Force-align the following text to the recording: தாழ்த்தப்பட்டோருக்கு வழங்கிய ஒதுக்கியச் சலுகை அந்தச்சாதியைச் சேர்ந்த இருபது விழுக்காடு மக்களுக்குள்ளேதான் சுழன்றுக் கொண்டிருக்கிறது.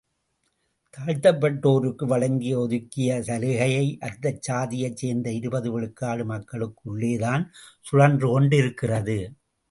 தாழ்த்தப்பட்டோருக்கு 0.93 2.05
வழங்கிய 2.05 2.53
ஒதுக்கியச் 2.59 3.21
சலுகை 3.21 3.99
அந்தச்சாதியைச் 4.01 4.95
சேர்ந்த 4.95 5.31
இருபது 5.31 5.71
விழுக்காடு 5.71 6.25
மக்களுக்குள்ளேதான் 6.25 7.43
சுழன்றுக் 7.85 8.31
கொண்டிருக்கிறது. 8.31 9.17